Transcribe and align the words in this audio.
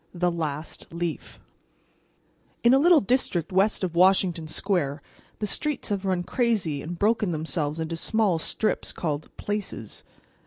THE 0.15 0.31
LAST 0.31 0.91
LEAF 0.91 1.39
In 2.63 2.73
a 2.73 2.79
little 2.79 3.01
district 3.01 3.51
west 3.51 3.83
of 3.83 3.95
Washington 3.95 4.47
Square 4.47 4.99
the 5.37 5.45
streets 5.45 5.89
have 5.89 6.05
run 6.05 6.23
crazy 6.23 6.81
and 6.81 6.97
broken 6.97 7.29
themselves 7.29 7.79
into 7.79 7.95
small 7.95 8.39
strips 8.39 8.91
called 8.93 9.29
"places." 9.37 10.03